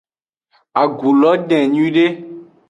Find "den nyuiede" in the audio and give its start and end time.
1.47-2.05